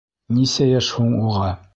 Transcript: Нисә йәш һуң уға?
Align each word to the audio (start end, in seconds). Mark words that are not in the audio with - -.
Нисә 0.37 0.67
йәш 0.69 0.89
һуң 1.01 1.13
уға? 1.27 1.51